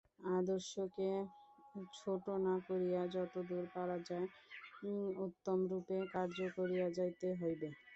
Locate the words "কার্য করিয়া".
6.13-6.87